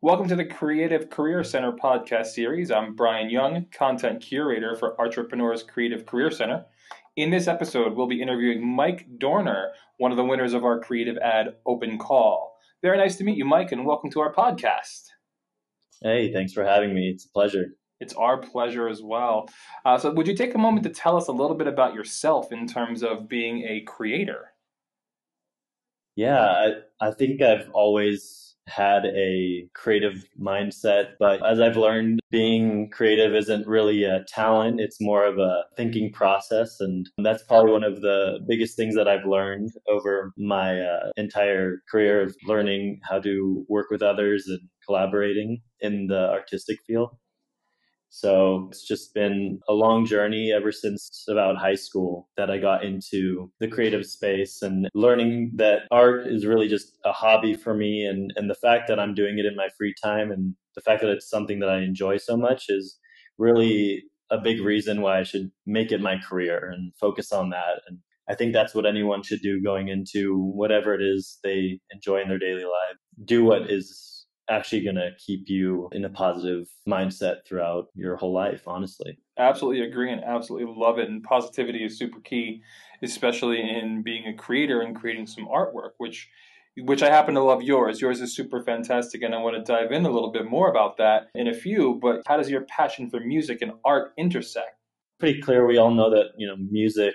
[0.00, 2.70] Welcome to the Creative Career Center podcast series.
[2.70, 6.64] I'm Brian Young, content curator for Entrepreneurs Creative Career Center.
[7.16, 11.16] In this episode, we'll be interviewing Mike Dorner, one of the winners of our creative
[11.18, 12.56] ad Open Call.
[12.80, 15.08] Very nice to meet you, Mike, and welcome to our podcast.
[16.00, 17.10] Hey, thanks for having me.
[17.10, 17.66] It's a pleasure.
[17.98, 19.48] It's our pleasure as well.
[19.84, 22.52] Uh, so, would you take a moment to tell us a little bit about yourself
[22.52, 24.52] in terms of being a creator?
[26.14, 32.90] Yeah, I, I think I've always had a creative mindset, but as I've learned, being
[32.90, 34.80] creative isn't really a talent.
[34.80, 36.80] It's more of a thinking process.
[36.80, 41.82] And that's probably one of the biggest things that I've learned over my uh, entire
[41.90, 47.10] career of learning how to work with others and collaborating in the artistic field.
[48.10, 52.84] So it's just been a long journey ever since about high school that I got
[52.84, 58.04] into the creative space and learning that art is really just a hobby for me.
[58.04, 61.02] And, and the fact that I'm doing it in my free time and the fact
[61.02, 62.98] that it's something that I enjoy so much is
[63.36, 67.82] really a big reason why I should make it my career and focus on that.
[67.86, 67.98] And
[68.28, 72.28] I think that's what anyone should do going into whatever it is they enjoy in
[72.28, 72.96] their daily life.
[73.24, 74.17] Do what is
[74.48, 79.18] actually going to keep you in a positive mindset throughout your whole life, honestly.
[79.38, 81.08] Absolutely agree and absolutely love it.
[81.08, 82.62] And positivity is super key,
[83.02, 86.28] especially in being a creator and creating some artwork, which
[86.82, 88.00] which I happen to love yours.
[88.00, 90.96] Yours is super fantastic, and I want to dive in a little bit more about
[90.98, 91.98] that in a few.
[92.00, 94.76] But how does your passion for music and art intersect?
[95.18, 95.66] Pretty clear.
[95.66, 97.14] We all know that you know music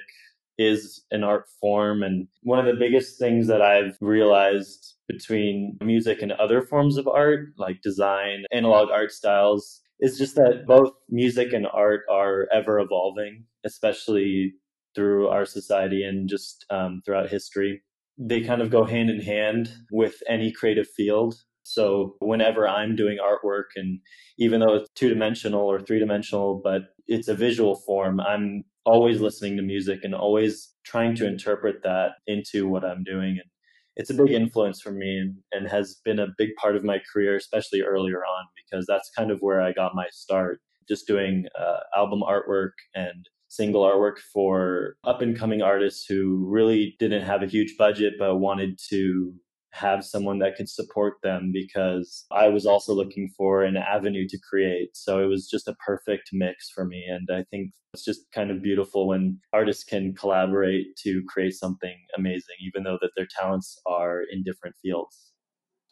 [0.57, 6.21] is an art form, and one of the biggest things that I've realized between music
[6.21, 11.53] and other forms of art, like design, analog art styles, is just that both music
[11.53, 14.53] and art are ever evolving, especially
[14.95, 17.81] through our society and just um, throughout history.
[18.17, 21.35] They kind of go hand in hand with any creative field.
[21.63, 23.99] So whenever I'm doing artwork, and
[24.37, 29.21] even though it's two dimensional or three dimensional, but it's a visual form, I'm always
[29.21, 33.31] listening to music and always trying to interpret that into what I'm doing.
[33.31, 33.49] And
[33.95, 36.99] it's a big influence for me and, and has been a big part of my
[37.11, 41.45] career, especially earlier on, because that's kind of where I got my start, just doing
[41.59, 47.43] uh, album artwork and single artwork for up and coming artists who really didn't have
[47.43, 49.31] a huge budget but wanted to
[49.73, 54.39] have someone that could support them because I was also looking for an avenue to
[54.47, 54.89] create.
[54.93, 57.03] So it was just a perfect mix for me.
[57.09, 61.95] And I think it's just kind of beautiful when artists can collaborate to create something
[62.17, 65.31] amazing, even though that their talents are in different fields.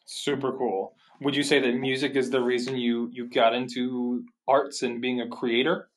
[0.06, 0.96] Super cool.
[1.22, 5.22] Would you say that music is the reason you you got into arts and being
[5.22, 5.91] a creator?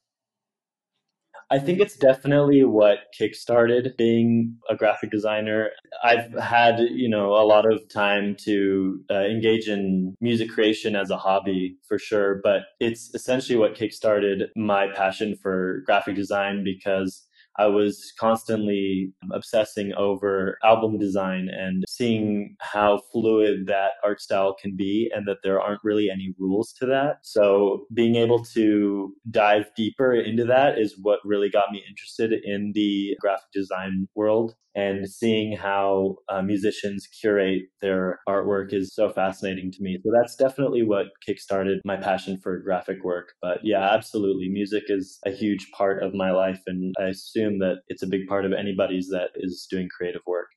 [1.51, 5.71] I think it's definitely what kickstarted being a graphic designer.
[6.03, 11.11] I've had, you know, a lot of time to uh, engage in music creation as
[11.11, 17.27] a hobby for sure, but it's essentially what kickstarted my passion for graphic design because
[17.59, 24.75] I was constantly obsessing over album design and seeing how fluid that art style can
[24.77, 27.19] be and that there aren't really any rules to that.
[27.23, 32.73] So being able to dive deeper into that is what really got me interested in
[32.75, 39.71] the graphic design world and seeing how uh, musicians curate their artwork is so fascinating
[39.71, 39.99] to me.
[40.03, 43.35] So that's definitely what kickstarted my passion for graphic work.
[43.41, 44.49] But yeah, absolutely.
[44.49, 46.61] Music is a huge part of my life.
[46.67, 50.49] And I assume that it's a big part of anybody's that is doing creative work.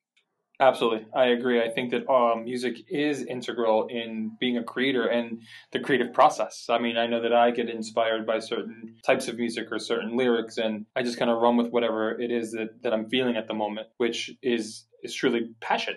[0.59, 1.05] Absolutely.
[1.13, 1.61] I agree.
[1.61, 6.65] I think that um, music is integral in being a creator and the creative process.
[6.67, 10.17] I mean, I know that I get inspired by certain types of music or certain
[10.17, 13.35] lyrics, and I just kind of run with whatever it is that, that I'm feeling
[13.35, 15.95] at the moment, which is, is truly passion.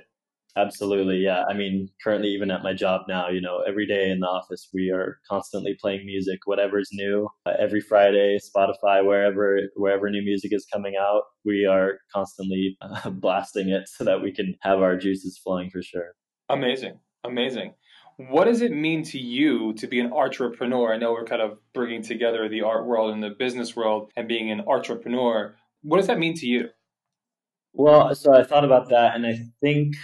[0.57, 1.19] Absolutely.
[1.19, 1.45] Yeah.
[1.49, 4.69] I mean, currently, even at my job now, you know, every day in the office,
[4.75, 7.29] we are constantly playing music, whatever's new.
[7.47, 13.11] Uh, every Friday, Spotify, wherever, wherever new music is coming out, we are constantly uh,
[13.11, 16.15] blasting it so that we can have our juices flowing for sure.
[16.49, 16.99] Amazing.
[17.25, 17.75] Amazing.
[18.17, 20.93] What does it mean to you to be an entrepreneur?
[20.93, 24.29] I know we're kind of bringing together the art world and the business world and
[24.29, 25.55] being an entrepreneur.
[25.83, 26.69] What does that mean to you?
[27.73, 29.95] Well, so I thought about that, and I think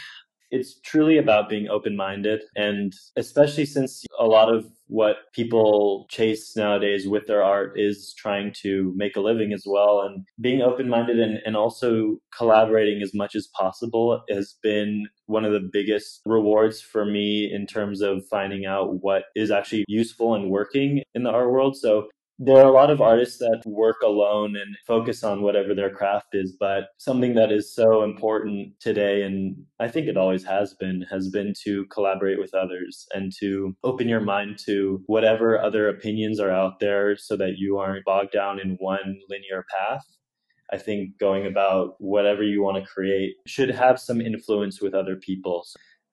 [0.51, 2.43] it's truly about being open minded.
[2.55, 8.53] And especially since a lot of what people chase nowadays with their art is trying
[8.63, 10.03] to make a living as well.
[10.03, 15.45] And being open minded and, and also collaborating as much as possible has been one
[15.45, 20.35] of the biggest rewards for me in terms of finding out what is actually useful
[20.35, 21.77] and working in the art world.
[21.77, 25.89] So there are a lot of artists that work alone and focus on whatever their
[25.89, 30.75] craft is, but something that is so important today, and I think it always has
[30.75, 35.89] been, has been to collaborate with others and to open your mind to whatever other
[35.89, 40.05] opinions are out there so that you aren't bogged down in one linear path.
[40.73, 45.17] I think going about whatever you want to create should have some influence with other
[45.17, 45.65] people.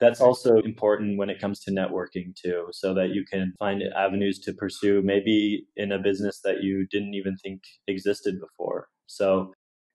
[0.04, 4.38] That's also important when it comes to networking too, so that you can find avenues
[4.40, 8.90] to pursue maybe in a business that you didn't even think existed before.
[9.08, 9.54] So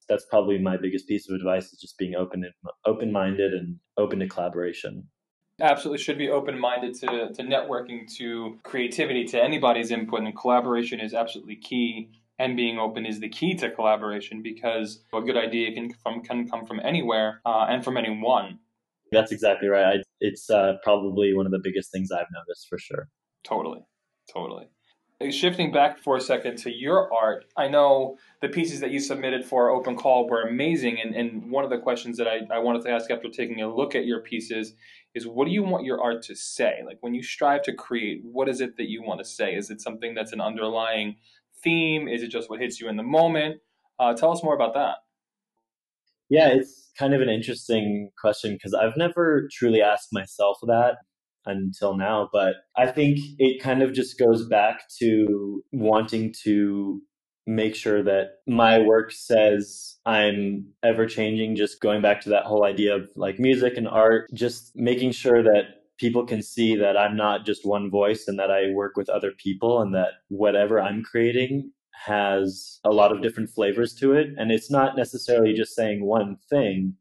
[0.08, 2.54] that's probably my biggest piece of advice is just being open and
[2.86, 5.08] open minded and open to collaboration.
[5.60, 11.00] Absolutely should be open minded to, to networking, to creativity, to anybody's input, and collaboration
[11.00, 12.08] is absolutely key.
[12.38, 16.48] And being open is the key to collaboration because a good idea can, from, can
[16.48, 18.60] come from anywhere uh, and from anyone.
[19.12, 19.98] That's exactly right.
[19.98, 23.08] I, it's uh, probably one of the biggest things I've noticed for sure.
[23.44, 23.80] Totally.
[24.32, 24.68] Totally.
[25.30, 29.44] Shifting back for a second to your art, I know the pieces that you submitted
[29.44, 31.00] for Open Call were amazing.
[31.00, 33.74] And, and one of the questions that I, I wanted to ask after taking a
[33.74, 34.74] look at your pieces
[35.16, 36.82] is what do you want your art to say?
[36.86, 39.56] Like when you strive to create, what is it that you want to say?
[39.56, 41.16] Is it something that's an underlying
[41.64, 42.06] theme?
[42.06, 43.60] Is it just what hits you in the moment?
[43.98, 44.98] Uh, tell us more about that.
[46.30, 50.96] Yeah, it's kind of an interesting question because I've never truly asked myself that
[51.46, 57.00] until now, but I think it kind of just goes back to wanting to
[57.46, 62.64] make sure that my work says I'm ever changing, just going back to that whole
[62.64, 65.62] idea of like music and art, just making sure that
[65.98, 69.32] people can see that I'm not just one voice and that I work with other
[69.32, 71.72] people and that whatever I'm creating
[72.06, 74.28] has a lot of different flavors to it.
[74.36, 76.94] And it's not necessarily just saying one thing,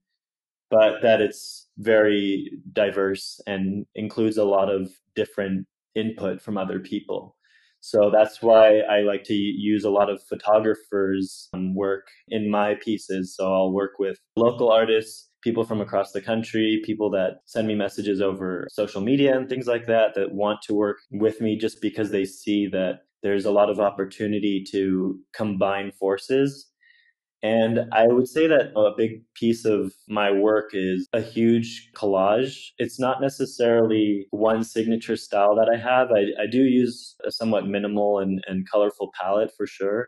[0.69, 7.35] but that it's very diverse and includes a lot of different input from other people.
[7.79, 13.35] So that's why I like to use a lot of photographers' work in my pieces.
[13.35, 17.75] So I'll work with local artists, people from across the country, people that send me
[17.75, 21.79] messages over social media and things like that, that want to work with me just
[21.81, 26.67] because they see that there's a lot of opportunity to combine forces.
[27.43, 32.69] And I would say that a big piece of my work is a huge collage.
[32.79, 36.11] It's not necessarily one signature style that I have.
[36.11, 40.07] I, I do use a somewhat minimal and, and colorful palette for sure,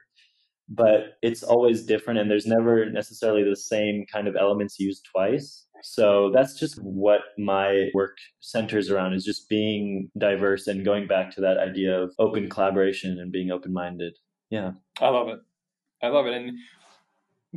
[0.68, 5.68] but it's always different and there's never necessarily the same kind of elements used twice.
[5.84, 11.34] So that's just what my work centers around is just being diverse and going back
[11.36, 14.18] to that idea of open collaboration and being open minded.
[14.50, 14.72] Yeah.
[15.00, 15.40] I love it.
[16.02, 16.34] I love it.
[16.34, 16.58] And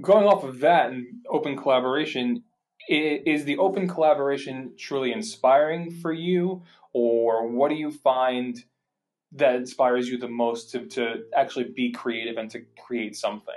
[0.01, 2.43] going off of that and open collaboration,
[2.89, 6.63] is the open collaboration truly inspiring for you?
[6.93, 8.63] Or what do you find
[9.33, 13.55] that inspires you the most to, to actually be creative and to create something?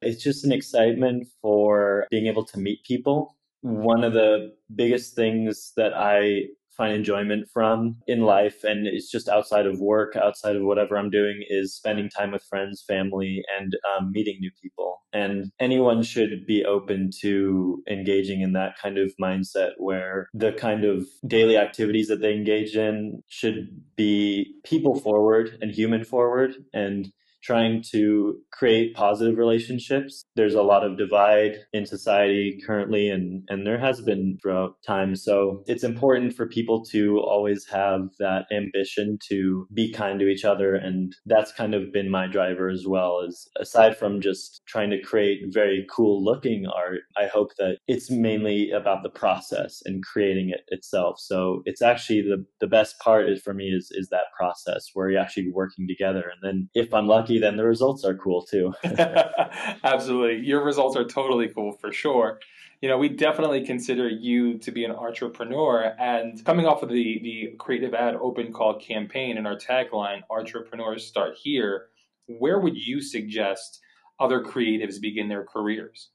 [0.00, 5.72] It's just an excitement for being able to meet people one of the biggest things
[5.76, 10.64] that I find enjoyment from in life and it's just outside of work outside of
[10.64, 15.00] whatever i'm doing is spending time with friends family and um, meeting new people.
[15.12, 20.84] And anyone should be open to engaging in that kind of mindset where the kind
[20.84, 27.12] of daily activities that they engage in should be people forward and human forward and
[27.44, 30.24] trying to create positive relationships.
[30.34, 35.14] There's a lot of divide in society currently, and, and there has been throughout time.
[35.14, 40.44] So it's important for people to always have that ambition to be kind to each
[40.44, 40.74] other.
[40.74, 45.00] And that's kind of been my driver as well, is aside from just trying to
[45.00, 50.50] create very cool looking art, I hope that it's mainly about the process and creating
[50.50, 51.20] it itself.
[51.20, 55.10] So it's actually the, the best part is for me is, is that process where
[55.10, 56.20] you're actually working together.
[56.22, 58.74] And then if I'm lucky, then the results are cool too.
[59.84, 60.46] Absolutely.
[60.46, 62.40] Your results are totally cool for sure.
[62.80, 65.94] You know, we definitely consider you to be an entrepreneur.
[65.98, 71.06] And coming off of the, the Creative Ad Open Call campaign and our tagline, Entrepreneurs
[71.06, 71.86] Start Here,
[72.26, 73.80] where would you suggest
[74.20, 76.10] other creatives begin their careers?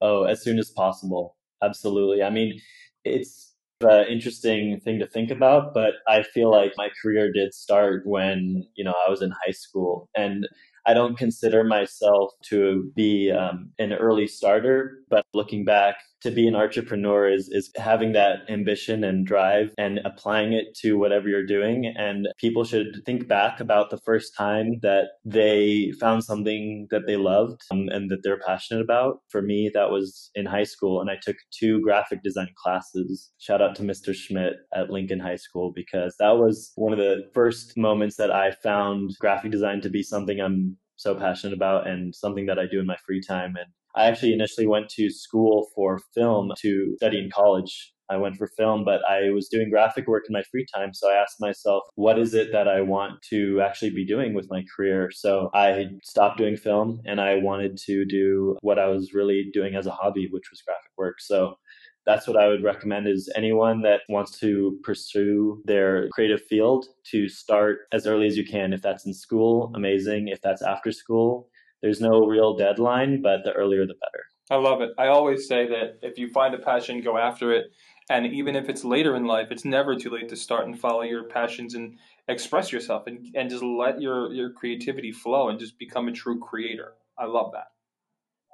[0.00, 1.36] Oh, as soon as possible.
[1.62, 2.22] Absolutely.
[2.22, 2.60] I mean,
[3.04, 8.06] it's an interesting thing to think about, but I feel like my career did start
[8.06, 10.08] when, you know, I was in high school.
[10.16, 10.48] And
[10.86, 16.48] I don't consider myself to be um, an early starter, but looking back, to be
[16.48, 21.46] an entrepreneur is is having that ambition and drive and applying it to whatever you're
[21.46, 21.92] doing.
[21.96, 27.16] And people should think back about the first time that they found something that they
[27.16, 29.20] loved um, and that they're passionate about.
[29.28, 33.30] For me that was in high school and i took two graphic design classes.
[33.38, 37.22] Shout out to mr schmidt at lincoln high school because that was one of the
[37.34, 42.14] first moments that i found graphic design to be something i'm so passionate about and
[42.14, 43.54] something that I do in my free time.
[43.56, 47.92] And I actually initially went to school for film to study in college.
[48.08, 50.94] I went for film, but I was doing graphic work in my free time.
[50.94, 54.46] So I asked myself, what is it that I want to actually be doing with
[54.48, 55.10] my career?
[55.12, 59.74] So I stopped doing film and I wanted to do what I was really doing
[59.74, 61.20] as a hobby, which was graphic work.
[61.20, 61.56] So
[62.04, 67.28] that's what I would recommend is anyone that wants to pursue their creative field to
[67.28, 68.72] start as early as you can.
[68.72, 70.28] If that's in school, amazing.
[70.28, 71.48] If that's after school,
[71.86, 74.24] there's no real deadline, but the earlier the better.
[74.50, 74.90] I love it.
[74.98, 77.66] I always say that if you find a passion, go after it.
[78.10, 81.02] And even if it's later in life, it's never too late to start and follow
[81.02, 85.78] your passions and express yourself and, and just let your, your creativity flow and just
[85.78, 86.94] become a true creator.
[87.16, 87.68] I love that.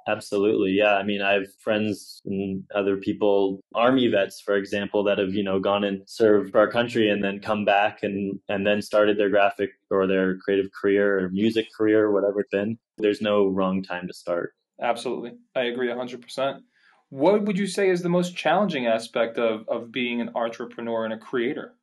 [0.07, 0.71] Absolutely.
[0.71, 0.95] Yeah.
[0.95, 5.43] I mean, I have friends and other people, army vets, for example, that have, you
[5.43, 9.17] know, gone and served for our country and then come back and, and then started
[9.17, 12.77] their graphic or their creative career or music career, whatever it's been.
[12.97, 14.53] There's no wrong time to start.
[14.81, 15.33] Absolutely.
[15.55, 16.59] I agree 100%.
[17.09, 21.13] What would you say is the most challenging aspect of, of being an entrepreneur and
[21.13, 21.75] a creator?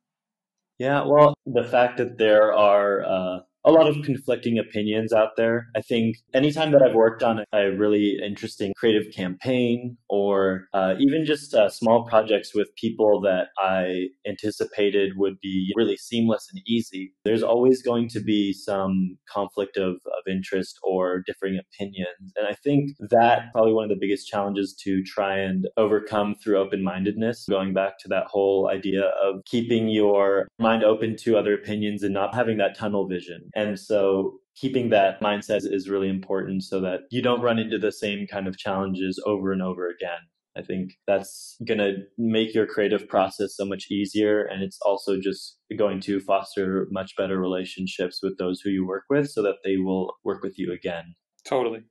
[0.77, 5.67] Yeah, well, the fact that there are uh, a lot of conflicting opinions out there.
[5.75, 11.25] I think anytime that I've worked on a really interesting creative campaign or uh, even
[11.25, 17.13] just uh, small projects with people that I anticipated would be really seamless and easy,
[17.23, 22.33] there's always going to be some conflict of, of interest or differing opinions.
[22.35, 26.57] And I think that probably one of the biggest challenges to try and overcome through
[26.57, 31.53] open mindedness, going back to that whole idea of keeping your mind open to other
[31.53, 33.50] opinions and not having that tunnel vision.
[33.55, 37.91] And so keeping that mindset is really important so that you don't run into the
[37.91, 40.19] same kind of challenges over and over again.
[40.57, 44.43] I think that's going to make your creative process so much easier.
[44.43, 49.03] And it's also just going to foster much better relationships with those who you work
[49.09, 51.15] with so that they will work with you again.
[51.47, 51.83] Totally.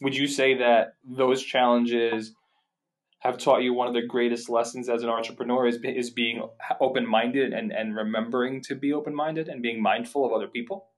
[0.00, 2.32] Would you say that those challenges
[3.20, 6.48] have taught you one of the greatest lessons as an entrepreneur is, is being
[6.80, 10.88] open minded and, and remembering to be open minded and being mindful of other people?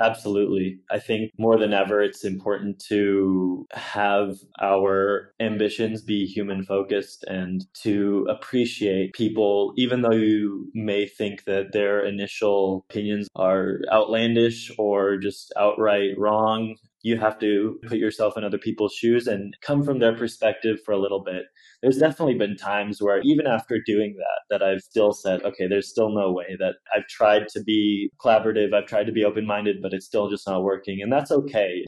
[0.00, 0.78] Absolutely.
[0.90, 7.64] I think more than ever, it's important to have our ambitions be human focused and
[7.82, 15.16] to appreciate people, even though you may think that their initial opinions are outlandish or
[15.16, 19.98] just outright wrong you have to put yourself in other people's shoes and come from
[19.98, 21.44] their perspective for a little bit.
[21.82, 25.88] There's definitely been times where even after doing that, that I've still said, okay, there's
[25.88, 28.74] still no way that I've tried to be collaborative.
[28.74, 30.98] I've tried to be open minded, but it's still just not working.
[31.00, 31.84] And that's okay.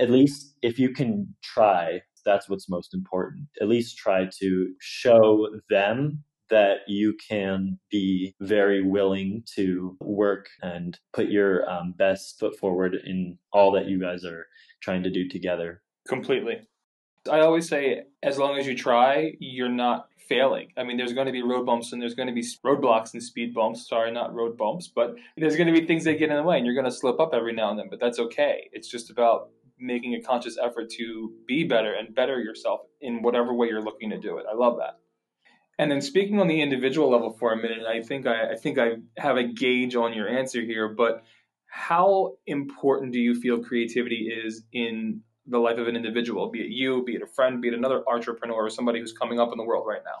[0.00, 3.48] At least if you can try, that's what's most important.
[3.60, 10.98] At least try to show them that you can be very willing to work and
[11.12, 14.46] put your um, best foot forward in all that you guys are
[14.82, 15.82] trying to do together.
[16.08, 16.60] Completely.
[17.30, 20.68] I always say, as long as you try, you're not failing.
[20.76, 23.22] I mean, there's going to be road bumps and there's going to be roadblocks and
[23.22, 23.86] speed bumps.
[23.88, 26.56] Sorry, not road bumps, but there's going to be things that get in the way
[26.56, 28.70] and you're going to slip up every now and then, but that's okay.
[28.72, 33.52] It's just about making a conscious effort to be better and better yourself in whatever
[33.52, 34.46] way you're looking to do it.
[34.50, 34.98] I love that.
[35.80, 38.76] And then speaking on the individual level for a minute, I think I, I think
[38.78, 41.24] I have a gauge on your answer here, but
[41.68, 46.68] how important do you feel creativity is in the life of an individual, be it
[46.68, 49.56] you, be it a friend, be it another entrepreneur or somebody who's coming up in
[49.56, 50.20] the world right now?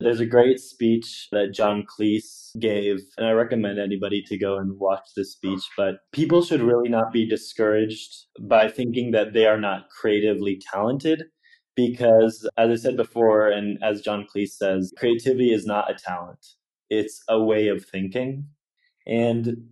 [0.00, 4.76] There's a great speech that John Cleese gave, and I recommend anybody to go and
[4.80, 5.62] watch this speech.
[5.76, 11.26] But people should really not be discouraged by thinking that they are not creatively talented
[11.76, 16.44] because as I said before, and as John Cleese says, creativity is not a talent.
[16.90, 18.48] It's a way of thinking.
[19.06, 19.68] And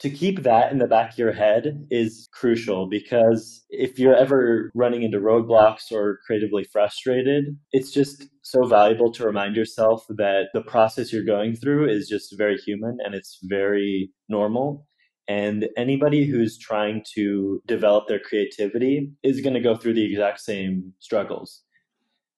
[0.00, 4.70] to keep that in the back of your head is crucial because if you're ever
[4.74, 10.62] running into roadblocks or creatively frustrated, it's just so valuable to remind yourself that the
[10.62, 14.86] process you're going through is just very human and it's very normal.
[15.28, 20.40] And anybody who's trying to develop their creativity is going to go through the exact
[20.40, 21.62] same struggles.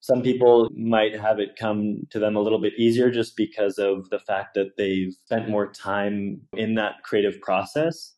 [0.01, 4.11] Some people might have it come to them a little bit easier just because of
[4.11, 8.15] the fact that they've spent more time in that creative process.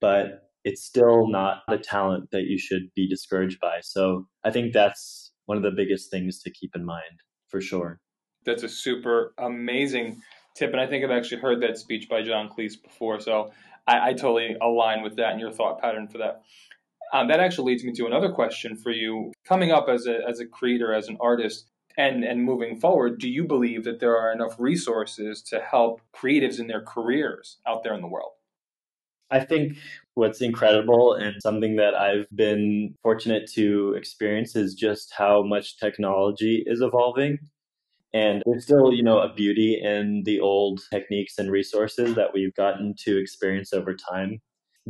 [0.00, 3.78] but it's still not a talent that you should be discouraged by.
[3.80, 8.00] So I think that's one of the biggest things to keep in mind for sure.
[8.44, 10.20] That's a super amazing
[10.56, 10.72] tip.
[10.72, 13.20] And I think I've actually heard that speech by John Cleese before.
[13.20, 13.50] So
[13.88, 16.42] I, I totally align with that and your thought pattern for that.
[17.12, 19.32] Um, that actually leads me to another question for you.
[19.46, 23.28] Coming up as a, as a creator, as an artist, and, and moving forward, do
[23.28, 27.94] you believe that there are enough resources to help creatives in their careers out there
[27.94, 28.32] in the world?
[29.30, 29.76] I think
[30.14, 36.62] what's incredible and something that I've been fortunate to experience is just how much technology
[36.66, 37.38] is evolving.
[38.14, 42.54] And there's still, you know, a beauty in the old techniques and resources that we've
[42.54, 44.40] gotten to experience over time.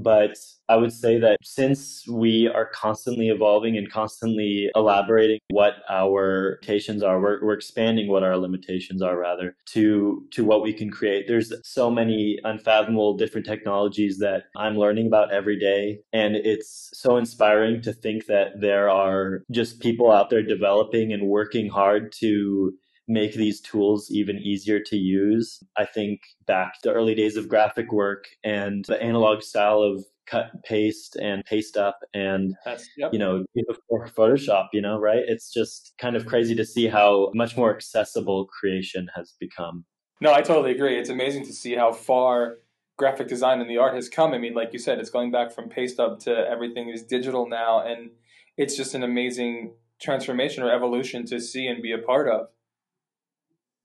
[0.01, 6.09] But I would say that since we are constantly evolving and constantly elaborating what our
[6.09, 10.89] limitations are, we're, we're expanding what our limitations are rather to, to what we can
[10.89, 11.27] create.
[11.27, 15.99] There's so many unfathomable different technologies that I'm learning about every day.
[16.13, 21.27] And it's so inspiring to think that there are just people out there developing and
[21.27, 22.73] working hard to
[23.09, 25.62] make these tools even easier to use.
[25.77, 30.05] I think back to the early days of graphic work and the analog style of
[30.27, 32.55] cut and paste and paste up and
[32.99, 33.12] yep.
[33.15, 35.23] you know before photoshop you know right?
[35.27, 39.85] It's just kind of crazy to see how much more accessible creation has become.
[40.21, 40.99] No i totally agree.
[40.99, 42.59] It's amazing to see how far
[42.99, 44.35] graphic design and the art has come.
[44.35, 47.49] I mean like you said it's going back from paste up to everything is digital
[47.49, 48.11] now and
[48.59, 52.49] it's just an amazing transformation or evolution to see and be a part of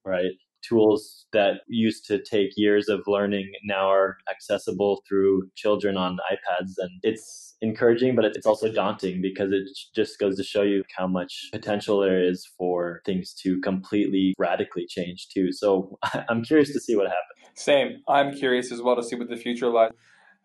[0.06, 0.32] right?
[0.64, 6.74] Tools that used to take years of learning now are accessible through children on iPads.
[6.78, 9.64] And it's encouraging, but it's also daunting because it
[9.96, 14.86] just goes to show you how much potential there is for things to completely radically
[14.88, 15.52] change too.
[15.52, 15.98] So
[16.30, 17.60] I'm curious to see what happens.
[17.62, 18.02] Same.
[18.08, 19.92] I'm curious as well to see what the future lies.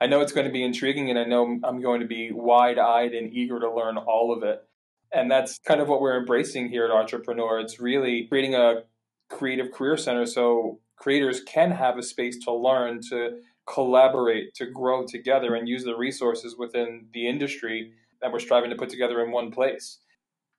[0.01, 2.79] I know it's going to be intriguing and I know I'm going to be wide
[2.79, 4.65] eyed and eager to learn all of it.
[5.13, 7.59] And that's kind of what we're embracing here at Entrepreneur.
[7.59, 8.83] It's really creating a
[9.31, 15.05] creative career center so creators can have a space to learn to collaborate to grow
[15.07, 19.31] together and use the resources within the industry that we're striving to put together in
[19.31, 19.99] one place.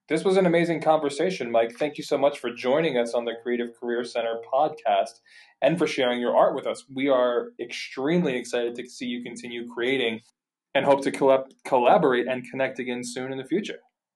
[0.08, 1.74] This was an amazing conversation mike.
[1.78, 5.20] Thank you so much for joining us on the creative career center podcast
[5.62, 6.86] and for sharing your art with us.
[6.94, 10.22] We are extremely excited to see you continue creating
[10.74, 13.80] and hope to collab- collaborate and connect again soon in the future